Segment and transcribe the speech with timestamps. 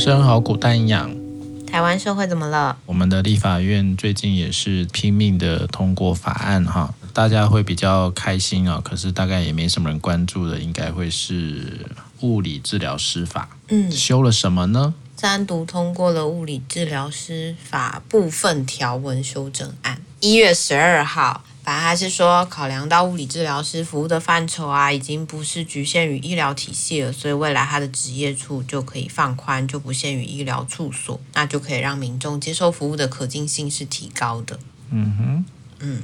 [0.00, 1.14] 生好古蛋营养。
[1.66, 2.74] 台湾社会怎么了？
[2.86, 8.80] 我们的立法院最近也是拼命的通过法案哈，大家会比较开心啊。
[8.82, 11.86] 可是大概也没什么人关注的，应该会是
[12.22, 13.50] 物理治疗师法。
[13.68, 14.94] 嗯，修了什么呢？
[15.20, 21.44] 单独通过了物理治疗师法部分条文修正案，一月十二号。
[21.62, 34.58] 反正还是说，考量到物理治疗师服务的范畴啊，已经不是局限于医疗体系了，所以未来他的职业处就可以放宽，就不限于医疗处所，那就可以让民众接受服务的可进性是提高的。
[34.90, 35.44] 嗯哼，
[35.80, 36.02] 嗯，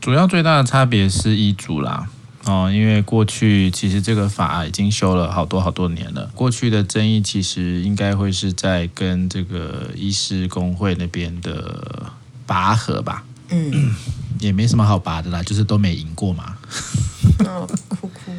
[0.00, 2.10] 主要最大的差别是医嘱啦，
[2.44, 12.12] 哦，因为过去其实这个法已经修了好多好多年了，过去的争议其实应该会是在跟这个医师工会那边的
[12.44, 13.24] 拔河吧。
[13.50, 13.94] 嗯。
[14.40, 16.56] 也没什么好拔的啦，就是都没赢过嘛。
[17.46, 18.32] 哦，哭哭。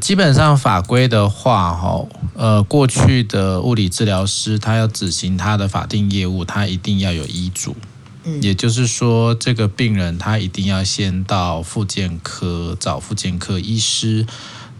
[0.00, 7.76] 基本上法规的话，哈，呃，过去的物理治疗师他要执行他的法定业务，他一定要有医嘱。
[8.24, 14.26] 嗯，也就是说，这个病人他一定要先到复健科找复健科医师，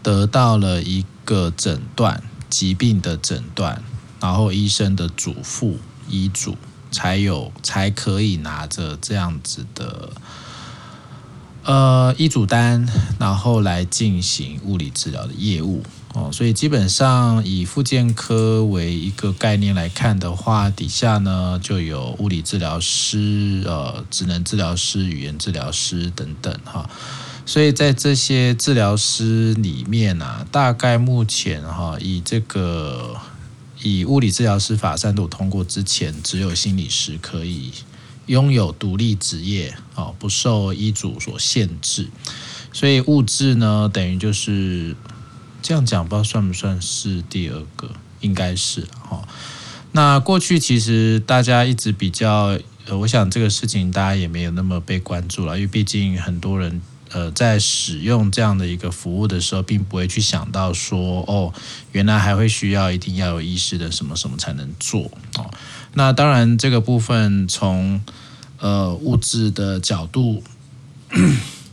[0.01, 3.83] 得到了一个诊断，疾病的诊断，
[4.19, 5.75] 然后医生的嘱咐
[6.09, 6.57] 医嘱，
[6.89, 10.09] 才有才可以拿着这样子的。
[11.65, 12.85] 呃，医嘱单，
[13.17, 15.81] 然后来进行物理治疗的业务
[16.13, 26.89] 哦，所以基本上以复健科为一个概念来看的话，底下呢就有物理治疗师、呃，职能治疗师、语言治疗师等等哈，
[27.45, 33.15] 所以在这些治疗师里面啊，大概目前哈，以这个
[33.81, 37.71] 以物理治疗师法三度通过之前，只有心理师可以。
[38.27, 42.07] 拥有独立职业，哦，不受医嘱所限制，
[42.71, 44.95] 所以物质呢，等于就是
[45.61, 49.27] 这样讲，不知道算不算是第二个，应该是哈。
[49.91, 52.57] 那过去其实大家一直比较，
[52.89, 56.81] 我想这个事情大家也没有那么被关注了，因为毕竟很多人
[57.13, 61.53] 呃在使用这样的一个服务的时候，并不会去想到说，哦，
[61.91, 65.49] 原来还会需要一定要有意识的什么什么才能做哦。
[65.93, 68.01] 那当然，这个部分从
[68.59, 70.43] 呃物质的角度，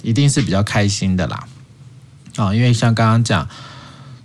[0.02, 1.48] 一定是比较开心的啦。
[2.36, 3.48] 啊，因为像刚刚讲，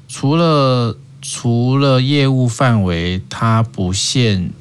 [0.07, 4.51] 除了除了业务范围，它不限，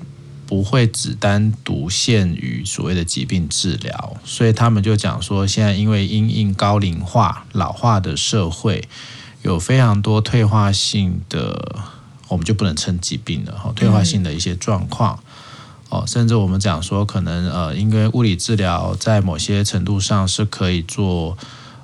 [0.47, 8.89] 不会只单独限于所谓的疾病治疗，所以他们就讲说，现在因为因应高龄化、老化的社会，
[9.43, 11.79] 有非常多退化性的。
[12.27, 15.23] 我们就不能称疾病了哈，退化性的一些状况
[15.91, 21.37] 哦，甚至我们讲说，可能呃，因为物理治疗在某些程度上是可以做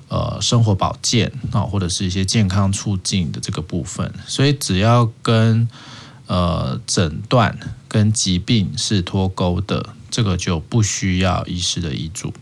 [0.09, 5.69] 呃生活保健啊，或者是一些健康促进的这个部分，所以只要跟
[6.31, 7.59] 呃诊断
[7.89, 12.33] 跟疾病是脱钩的，这个就不需要医师的医嘱。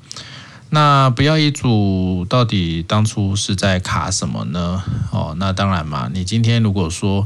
[0.69, 4.83] 那不要医嘱，到底当初是在卡什么呢？
[5.11, 7.25] 哦，那当然嘛，你今天如果说。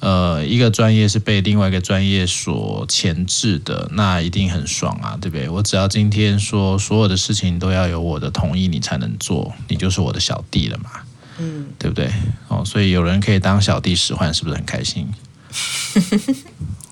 [0.00, 5.48] 呃，一个专业是被另外一个专业所钳制的，那一定很爽啊，对不对？
[5.48, 10.90] 我只要今天说所有的事情都要有我的同意，你才能做，你就是我的小弟了嘛，
[11.38, 12.12] 嗯，对不对？
[12.46, 15.08] 哦，所以有人可以当小弟使唤，是不是很开心？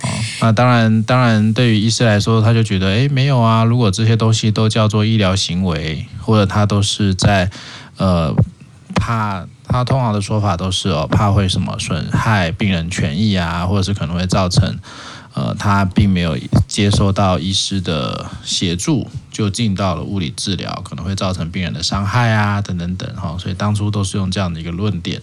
[0.02, 0.08] 哦，
[0.40, 7.50] 那当然，当然，对于医师来说，他就觉得，哎，没有啊，如果这些东西都叫做医疗行为，或者他都是在
[7.96, 8.34] 呃
[8.94, 9.46] 怕。
[9.68, 14.78] 他通常的说法都是哦，怕会什么损害病人权益啊，或者是可能会造成，
[15.34, 23.36] 呃，他并没有接受到医师的协助，就进到了物理治疗，可能会造成病人的伤害啊，等等等哈。
[23.40, 25.20] 所以当初都是用这样的一个论点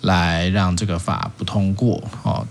[0.00, 2.02] 来让这个法不通过。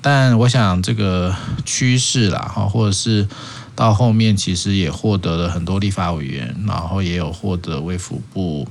[0.02, 3.28] 但我想这个趋势啦哈，或者是
[3.76, 8.68] 到后面其实也获得了很多立法委员，然后也有获得卫福部，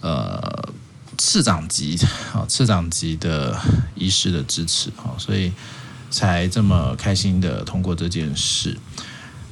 [0.00, 0.68] 呃。
[1.16, 1.96] 次长级
[2.34, 3.56] 啊，次长级的
[3.94, 5.52] 医师的支持啊，所以
[6.10, 8.76] 才这么开心的通过这件事。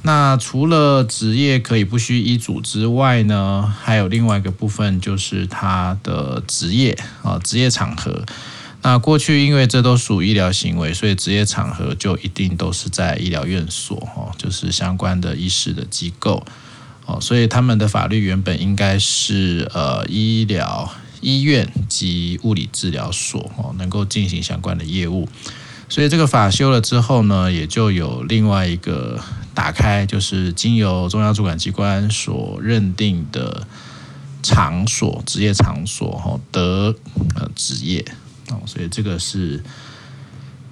[0.01, 8.25] 那除了职业可以不需医嘱之外呢，还有另外一个部分就是他的职业啊，职业场合。
[8.83, 16.45] 那过去因为这都属医疗行为，所以职业场合就一定都是在医疗院所哦，就是相关的医师的机构
[17.07, 20.93] 哦，所以他们的法律原本应该是呃医疗。
[21.25, 25.29] 医院及物理治疗所哦，能够进行相关的业务，
[25.87, 29.17] 所以这个法修了之后呢，也就有另外一个
[29.53, 33.65] 打开，就是经由中央主管机关所认定的
[34.41, 36.93] 场所、职业场所哦，得
[37.35, 38.03] 呃职业
[38.49, 39.63] 哦，所以这个是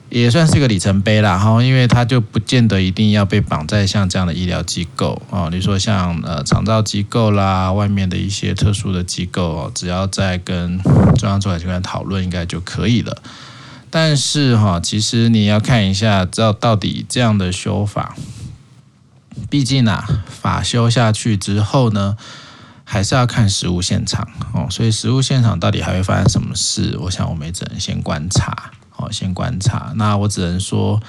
[0.10, 10.82] 也算是一个里程碑啦，哈，因为它就不见得一定要被绑在像这样的医疗机构啊，你说像呃长照机构啦，外面的一些特殊的机构，只要在跟
[11.18, 13.22] 中央主管机关讨论，应该就可以了。
[13.90, 18.16] 但是哈，其实你要看一下，知道到底这样的修法，
[19.50, 22.18] 毕竟啊，法修下去之后呢，
[22.92, 28.70] 还是要看实物现场哦，所以实物现场到底还会发生什么事，我想我们也只能先观察。
[28.90, 29.94] 好，先观察。
[29.96, 31.02] 那我只能说，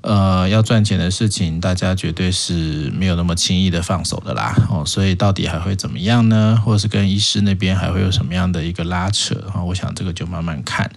[0.00, 4.56] 呃，要赚钱的事情，大家绝对是没有那么轻易的放手的啦。
[4.68, 6.60] 哦，所以到底还会怎么样呢？
[6.64, 9.36] 或者是跟医师那边还会有什么样的一个拉扯？
[9.54, 10.90] 哈，我想这个就慢慢看。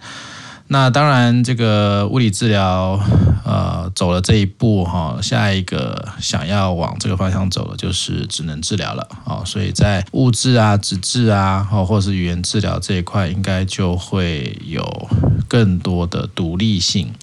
[0.70, 3.00] 那当然，这个物理治疗，
[3.42, 9.08] 呃，走了这一步哈，下一个想要往这个方向走的，就是职能治疗了。
[9.24, 15.08] 哦，所以在物质啊、纸质啊，或者是语言治疗这一块，应该就会有
[15.48, 17.14] 更多的独立性。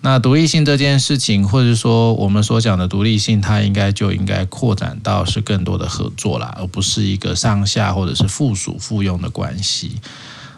[0.00, 9.92] 那独立性这件事情，或者说我们所讲的独立性，它应该就应该扩展到是更多的合作啦，而不是一个上下或者是附属附庸的关系。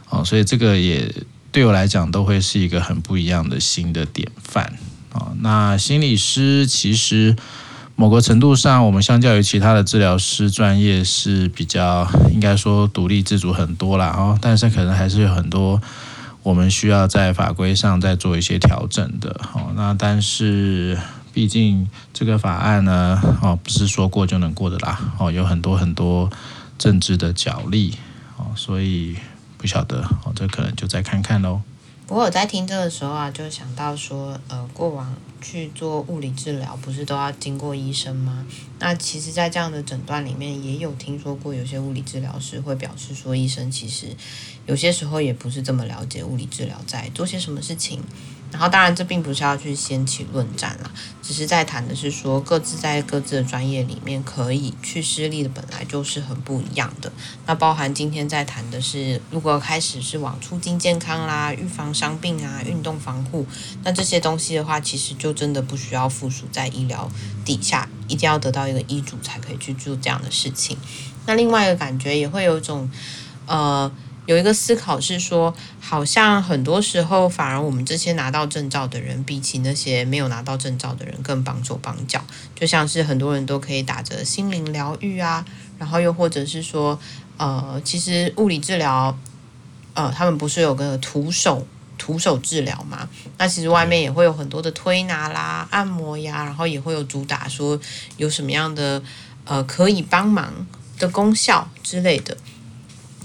[0.09, 1.15] 哦，所以这个也。
[1.53, 4.73] 对我来讲，都会是一个很不一样的新的典范
[5.13, 5.33] 啊。
[5.41, 7.37] 那心理师其实
[7.95, 14.07] 某个程度上，我们相较于其他的治疗师专业是比较应该说独立自主很多啦。
[14.17, 14.39] 哦。
[14.41, 15.79] 但是可能还是有很多
[16.43, 19.39] 我们需要在法规上再做一些调整的。
[19.53, 20.99] 哦，那但是
[21.35, 24.99] 毕竟这个法案呢，哦，不是说过就能过的啦。
[25.19, 26.31] 哦，有很多很多
[26.79, 27.99] 政治的角力。
[28.39, 29.17] 哦，所以。
[29.63, 31.63] 不晓得哦，这可能就再看看喽。
[32.09, 38.45] 不过我在听这个时候啊，就想到说，呃，过往去做物理治疗，不是都要经过医生吗？
[38.81, 44.09] 那其实，在这样的诊断里面，也有听说过有些物理治疗师会表示说，医生其实
[44.67, 48.01] 有些时候也不是这么了解物理治疗在做些什么事情。
[48.53, 50.91] 然后，当然，这并不是要去掀起论战啦，
[51.23, 57.11] 只是在谈的是说，各自在各自的专业里面可以去施力的本来就是很不一样的。
[57.47, 63.47] 那包含今天在谈的是，如果开始是往促进健康啦、预防伤病啊、运动防护，
[63.83, 67.11] 那这些东西的话，其实就真的不需要附属在医疗
[67.47, 70.77] 底下，一定要得到一个医嘱才可以去做这样的事情。
[71.25, 72.91] 那另外一个感觉也会有一种，
[73.47, 73.91] 呃。
[74.27, 82.23] 有一个思考是说，好像很多时候反而我们这些拿到证照的人，比起那些没有拿到证照的人更帮手帮脚。
[82.55, 85.45] 就像是很多人都可以打着心灵疗愈啊，
[85.79, 86.99] 然后又或者是说，
[87.37, 89.19] 呃，其实物理治疗，
[89.95, 91.67] 呃，他们不是有个徒手
[91.99, 93.09] 徒手治疗吗？
[93.39, 97.79] 那其实外面也会有很多的推拿啦、按摩呀，然后也会有主打说
[98.19, 99.03] 有什么样的
[99.45, 100.65] 呃可以帮忙
[100.99, 102.37] 的功效之类的。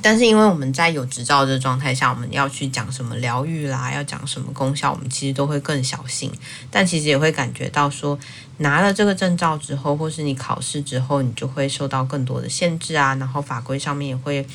[0.02, 6.32] 但是因为我们在有执照的状态下，我们要去讲什么疗愈啦，要讲什么功效，我们其实都会更小心。
[6.72, 8.18] 但其实也会感觉到说，
[8.58, 13.16] 拿了这个证照之后，或是你考试之后，你就会受到更多的限制啊。
[13.16, 14.46] 然后法规上面也会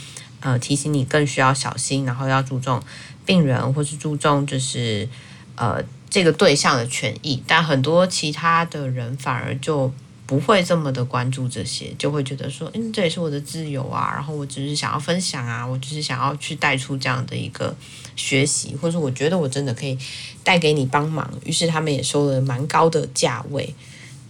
[0.41, 2.83] 呃提醒你更需要小心，然后要注重
[3.27, 5.09] 病人或是注重就是
[5.57, 7.43] 呃这个对象的权益。
[7.47, 9.93] 但很多其他的人反而就。
[10.25, 17.75] 不会这么的关注这些，就会觉得说，嗯，这也是我的自由啊，然后我只是想要分享啊，我只是想要去带出这样的一个
[18.17, 19.99] 学习，或者我觉得我真的可以
[20.43, 23.75] 带给你帮忙，于是他们也收了蛮高的价位，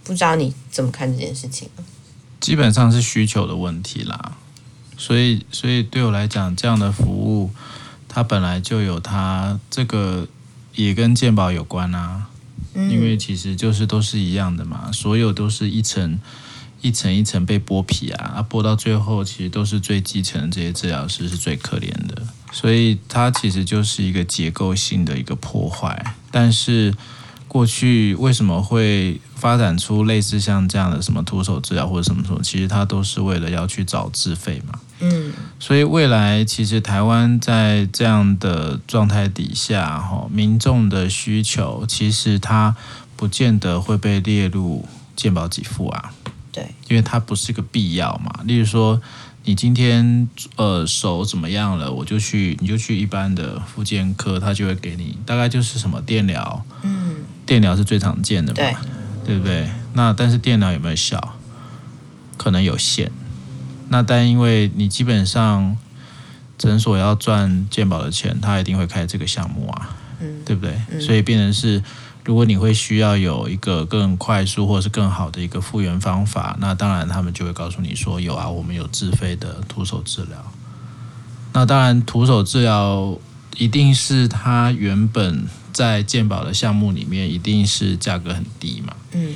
[0.03, 1.69] 不知道你怎么看这件事情？
[2.41, 4.33] 基本上是需求的问题啦，
[4.97, 7.51] 所以，所以对我来讲，这样的服务，
[8.09, 10.27] 它本来就有它这个
[10.75, 12.27] 也跟健保有关啊。
[12.75, 16.19] 因为其实就是都是一样的嘛，所有都是一层
[16.81, 26.15] 一层一层被剥皮啊，啊剥到最后其实都是最基层这些治疗师是最可怜的，所以它其实就是一个结构性的一个破坏。
[26.31, 26.93] 但是
[27.47, 34.79] 过去为什么会发展出类似像这样的什么徒手治疗或者什么什么，其实它都是为了要去找自费嘛。
[34.99, 42.75] 嗯，所以未来其实台湾在这样的状态底下，哈，民众的需求其实它
[43.15, 46.13] 不见得会被列入健保给付啊。
[46.51, 48.41] 对，因为它不是个必要嘛。
[48.45, 49.01] 例如说，
[49.43, 58.75] 你今天呃手怎么样了，我就去，你就去一般的复健科，他就会给你，大概就是什么电疗，嗯，电疗是最常见的嘛，对，
[59.25, 59.67] 对不对？
[59.93, 61.35] 那但是电疗有没有效？
[62.37, 63.11] 可能有限。
[63.93, 65.77] 那但因为你基本上
[66.57, 70.75] 诊所要赚健保的钱，他一定会开这个项目啊，嗯，对不对？
[70.89, 71.83] 嗯，所以变成是，
[72.25, 80.43] 如果你会需要有一个更快速或者是更好的一个复原方法，那当然他们就会告诉你说有啊，我们有自费的徒手治疗。
[81.53, 83.15] 那当然徒手治疗
[83.57, 88.95] 一定是他原本在健保的项目里面，一定是价格很低嘛。
[89.11, 89.35] 嗯，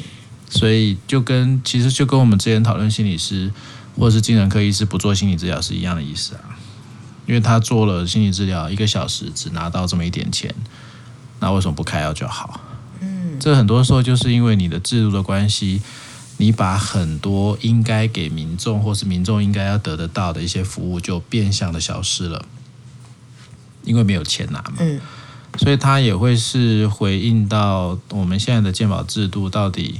[0.50, 3.52] 所以就跟其实就跟我们之前讨论心理师
[3.98, 6.58] 或者是精神科医师不做心理治疗是一样的意思啊。
[7.26, 10.56] 因为他做了心理治疗一个小时，只拿到这么一点钱，
[11.42, 12.62] 那为什么不开药就好？
[13.02, 15.82] 嗯，这很多时候就是因为你的制度的关系，
[16.38, 22.46] 你把很多应该给民众或是民众应该要得得到的一些服务，就变相的消失了，
[23.84, 24.76] 因为没有钱拿嘛。
[24.80, 25.02] 嗯，
[25.58, 30.00] 所以他也会是回应到我们现在的健保制度到底，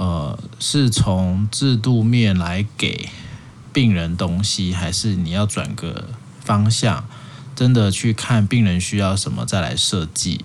[0.00, 3.10] 呃，是从制度面来给
[3.72, 6.08] 病人东西，还是你要转个？
[6.42, 7.04] 方向
[7.54, 10.40] 真的去看病人需要什么再来设计，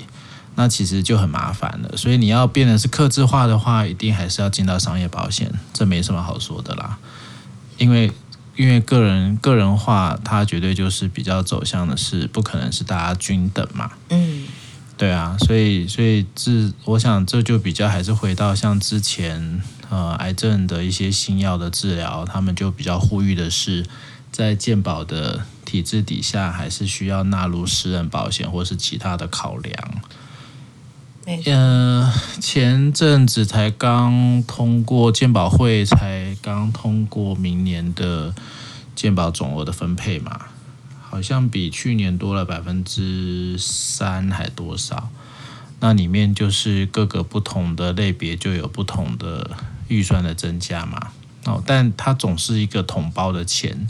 [0.55, 1.97] 那其实就很麻烦了。
[1.97, 7.00] 所以你要变得是克制化的话，一定还是要进到商业保险，这没什么好说的啦。
[7.77, 8.12] 因为
[8.55, 13.91] 因为个人个人化，它绝对就是比较走向的是不可能是大家均等嘛。
[14.09, 14.45] 嗯，
[14.97, 23.85] 对啊，所以所以这我想这就比较还是回到像之前呃癌症的一些新药的治疗，他们就比较呼吁的是
[24.31, 25.45] 在健保的。
[25.65, 29.73] 体制底下还是需要纳入私人保险或是其他的考量。
[31.25, 32.07] 嗯，
[32.39, 38.35] 前阵子才刚通过健保会，才刚通过明年的
[38.95, 40.39] 健保总额的分配嘛，
[41.15, 45.10] 好像比去年多了百分之三还多少？
[45.79, 49.55] 那里面就是各个不同的类别就有不同的
[49.88, 51.13] 预算的增加嘛。
[51.45, 53.88] 哦，但它总是一个统包的钱。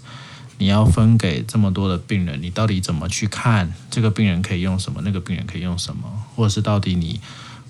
[0.59, 7.19] 你要分给这么多的病人，你到底怎么去看这个病人可以用什么，那个病人可以用什么，或者是到底你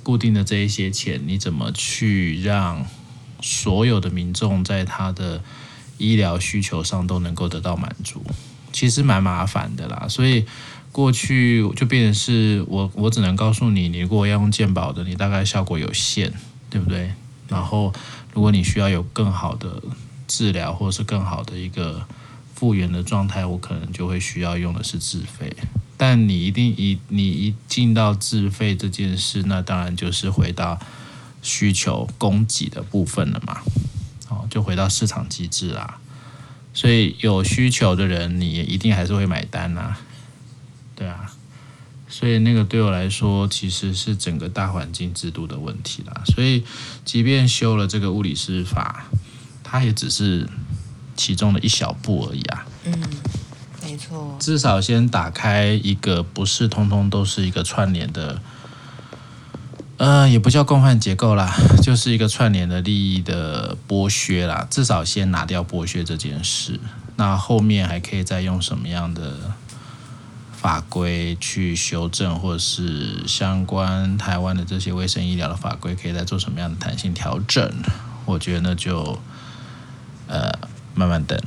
[0.04, 2.86] 固定的这一些钱，你怎么去让
[3.40, 5.42] 所有的民众在他的
[5.98, 8.22] 医疗需求上都能够得到满足？
[8.76, 10.06] 其实蛮麻烦的啦。
[10.10, 10.46] 所以
[10.92, 16.32] 过去就变成是我，我只能告诉你，你如果要用健保的，你大概效果有限，
[16.70, 17.14] 对不对？
[17.48, 17.94] 然后
[18.34, 19.82] 如果你需要有更好的
[20.28, 22.06] 治疗，或者是更好的一个。
[22.56, 25.54] 复原的状态，我可能就会需要用的是自费，
[25.98, 30.80] 但你一定一你一进到自费这件事，那当然就是回到
[31.42, 33.60] 需求供给的部分了嘛，
[34.30, 36.00] 哦，就回到市场机制啦。
[36.76, 39.96] 所以有需求的人，你也一定还是会买单呐，
[40.96, 41.34] 对啊。
[42.08, 46.22] 所以那个对我来说，其实是整个大环境制度的问题啦。
[46.28, 46.64] 所以
[47.04, 49.08] 即便修了这个物理师法，
[49.64, 50.48] 它也只是。
[51.18, 52.66] 其中的一小步而已啊。
[52.84, 52.94] 嗯，
[53.82, 54.36] 没错。
[54.38, 58.42] 至少先打开一个不是通通都是一个串联的，
[59.98, 64.68] 呃，也不叫共犯结构啦， 就是一个串联的利益的剥削啦。
[64.70, 66.80] 至少先拿掉剥削这件事，
[67.16, 69.52] 那后面还可以再用什么样的
[70.52, 77.72] 法规去修正，或是相关台湾的这些卫生医疗的法规可以再做什么样的弹性调整？
[78.26, 79.20] 我觉得那就
[80.28, 80.52] 呃。
[80.98, 81.38] 慢慢等。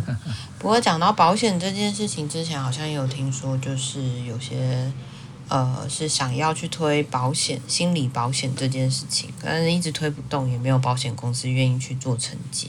[0.58, 4.90] 不过讲到保险这件事情，之前好像也有听说，就是有些
[5.48, 12.68] 呃是想要去推保险、心理保险这件事情，可是一直推不动，也没有保险公司愿意去做承接。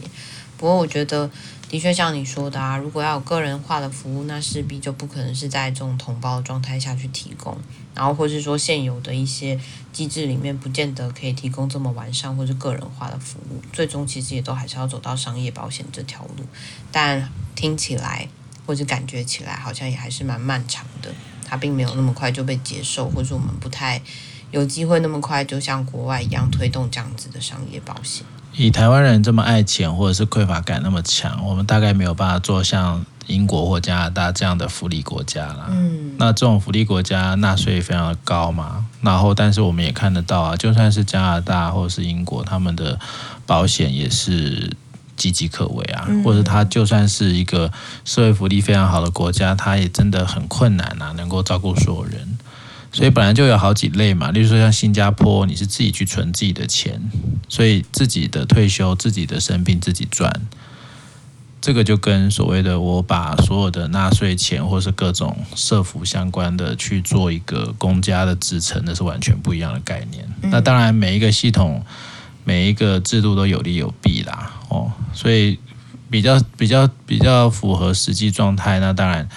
[0.58, 1.30] 不过我觉得。
[1.70, 7.58] 的确，像你说的啊，如果要有个人化的服务，那势必就不可能是在这种同胞的状态下去提供，
[7.94, 9.60] 然后或是说现有的一些
[9.92, 13.62] 机制里面，不见得可以提供这么完善或是个人化的服务。
[13.74, 16.46] 最终其实也都还是要走到商业保险这条路，
[16.90, 18.30] 但听起来
[18.66, 21.14] 或者感觉起来，好像也还是蛮漫长的。
[21.50, 24.02] 它并没有那么快就被接受，或者我们不太
[24.52, 28.26] 有机会那么快就像国外一样推动这样子的商业保险。
[28.54, 35.68] 以台湾人这么爱钱，或者是匮乏感那么强，我们大概没有办法做像英国或加拿大这样的福利国家啦。
[35.70, 43.00] 嗯，那这种福利国家纳税非常的高嘛，然后但是我们也看得到啊，就算是加拿大或者是英国，他们的
[43.46, 44.72] 保险也是
[45.18, 47.72] 岌岌可危啊，或者他就算是一个
[48.06, 52.38] 社会福利非常好的国家，他也真的很困难啊，能够照顾所有人。
[52.94, 57.02] 所以本来就有好几类嘛，例如说像新加坡，你是自己去存自己的钱，
[57.50, 60.42] 所以自己的退休、自己的生病自己赚，
[61.60, 70.26] 这个就跟所谓的我把所有的纳税钱或是各种社福相关的去做一个公家的支撑，那是完全不一样的概念。
[70.44, 71.84] 那当然每一个系统、
[72.46, 75.60] 每一个制度都有利有弊啦，哦，所以
[76.10, 79.28] 比较比较比较符合实际状态，那当然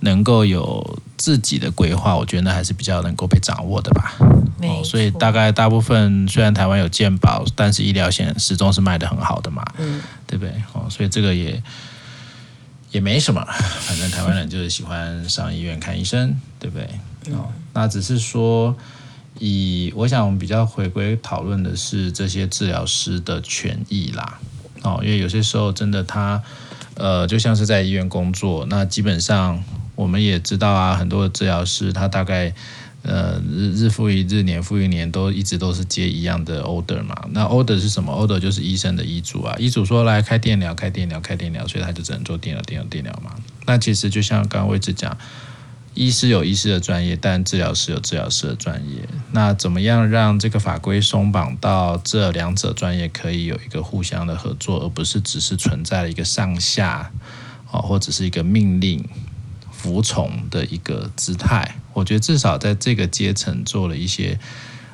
[0.00, 0.98] 能够有。
[1.20, 4.14] 自己的规划，我觉得那还是比较能够被掌握的吧。
[4.62, 10.54] 哦，所以大概大部分虽然台湾有健保，但是医疗险始终是卖的很好的嘛，嗯，对不对？
[10.72, 11.62] 哦，所以这个也
[12.90, 13.44] 也没什么，
[13.82, 16.88] 反正台湾人就是喜欢上医院看医生，对不对？
[17.34, 17.52] 哦。
[17.74, 18.74] 那只是说，
[19.40, 24.38] 以我想我们比较回归讨论的是这些治疗师的权益啦。
[24.82, 26.40] 哦，因为有些时候真的他，
[26.94, 29.64] 呃，就像是在医院工作，那基本上
[29.96, 32.54] 我们也知道啊，很多的治疗师他大概。
[33.02, 37.16] 呃，日日复一日，年复一年，都一直都是接一样的 order 嘛。
[37.30, 39.56] 那 order 是什么？order 就是医生的医嘱啊。
[39.58, 43.34] 医嘱说来开电疗，开电疗，开电疗，所以他就只能做电疗，电疗，电疗嘛。
[43.64, 45.16] 那其实就像刚刚位置讲，
[45.94, 49.08] 医师有医师的专业，但治疗师有治疗师的专业。
[49.32, 57.10] 那怎么样让这个法规松绑到这两者专业可以有一个互相的合作，而不是只是存在一个上下
[57.70, 59.04] 啊，或者是一个命令
[59.72, 61.76] 服从的一个姿态？
[61.92, 64.38] 我觉得至少在这个阶层做了一些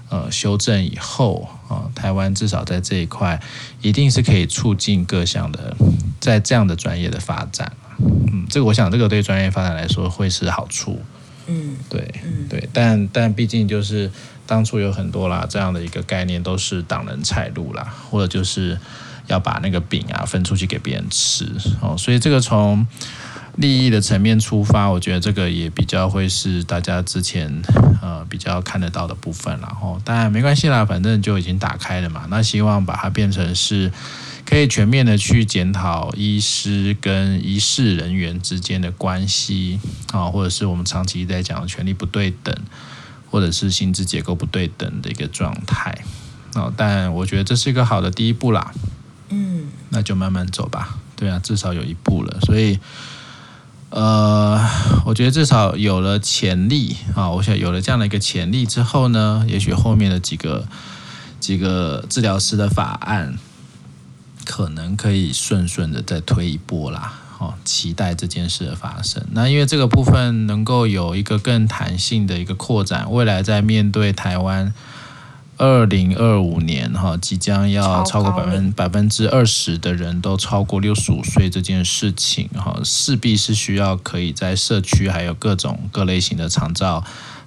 [0.08, 3.40] 呃修正以后啊，台湾至少在这一块
[3.82, 5.76] 一定是可以促进各项的
[6.18, 7.70] 在这样的专业的发展。
[7.98, 11.00] 嗯，这个我想这个对专业发展来说会是好处。
[11.46, 14.10] 嗯，对，嗯对，但但毕竟就是
[14.46, 18.78] 当初有很多啦这样的一个概念都是挡人财路啦，或者就是
[19.26, 21.46] 要把那个饼啊分出去给别人吃
[21.80, 22.86] 哦，所以这个从。
[23.58, 27.50] 利益的层面出发，我觉得这个也比较会是大家之前
[28.02, 32.26] 呃比较看得到的部分，然后当然没关系啦，反正就已经打开了嘛。
[32.28, 33.90] 那希望把它变成是
[34.46, 39.78] 可以全面的去检讨医师跟医事人员之间的关系
[40.12, 42.56] 啊，或者是我们长期在讲的权力不对等，
[43.30, 46.04] 或者是薪资结构不对等的一个状态。
[46.54, 48.72] 哦，但我觉得这是一个好的第一步啦。
[49.28, 50.96] 嗯，那就慢慢走吧。
[51.16, 52.78] 对啊，至少有一步了，所以。
[53.88, 54.68] 呃，
[55.06, 60.66] 我觉得至少有了潜力啊，我想有了这样的一个潜力之后呢，也许后面的几个
[61.38, 63.38] 几个治疗师的法案，
[64.46, 67.12] 可能可以顺顺的再推一波啦。
[67.38, 69.22] 哦，期待这件事的发生。
[69.32, 74.72] 那因为这个部分能够有一个更弹性的一个扩展，未来在面对台湾。
[75.58, 87.02] 二零二五年哈，即将要超过百分百分之二十的人都超过六十五岁这件事情哈，势必是需要可以在社区还有各种各类型的长照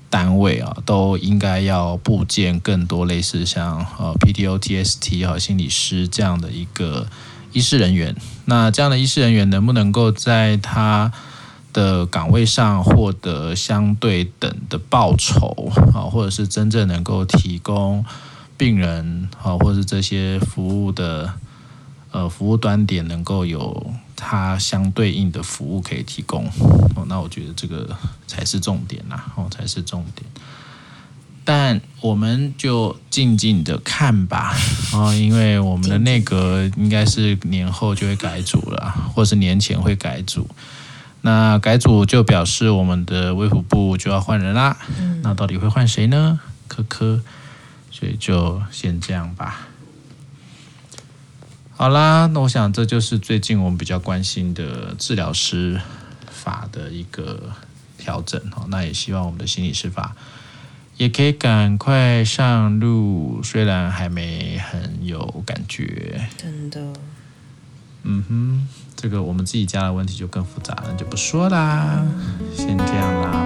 [0.09, 7.07] 单位啊，都应该要布建更多类似像呃 PTO、TST 和心理师这样的一个
[7.51, 8.15] 医师人员。
[8.45, 11.11] 那这样的医师人员能不能够在他
[11.71, 18.03] 的岗位上获得相对等的报酬啊，或者是真正能够提供
[18.57, 21.31] 病人啊，或者是这些服务的
[22.11, 26.45] 呃服务端点能够有它相对应的服务可以提供
[26.93, 30.29] 哦，那我觉得这个才是重点呐，哦才是重点。
[31.45, 34.53] 但我们就静静的看吧
[34.93, 40.47] 哦，因为我们的内阁应该是年后就会改组了，或是年前会改组。
[41.21, 44.77] 那改组就表示我们的卫福部就要换人啦。
[44.99, 46.39] 嗯、那到底会换谁呢？
[46.67, 47.21] 科科，
[47.89, 49.68] 所以就先这样吧。
[51.79, 55.79] 好啦，那我想这就是最近我们比较关心的治疗师
[56.29, 57.53] 法的一个
[57.97, 58.65] 调整哦。
[58.67, 60.13] 那也希望我们的心理师法
[60.97, 66.27] 也可以赶快上路，虽然还没很有感觉。
[66.35, 66.81] 真的。
[68.03, 68.67] 嗯哼。
[68.97, 72.05] 这个我们自己家的问题就更复杂了，就不说啦，
[72.53, 73.38] 先这样啦。